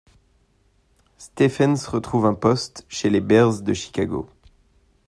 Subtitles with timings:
[1.19, 4.27] Stephens retrouve un poste, chez les Bears de Chicago.